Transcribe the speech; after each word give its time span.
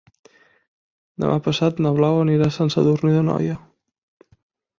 Demà 1.23 1.35
passat 1.47 1.81
na 1.87 1.91
Blau 1.99 2.17
anirà 2.23 2.49
a 2.49 2.55
Sant 2.57 2.73
Sadurní 2.77 3.13
d'Anoia. 3.19 3.61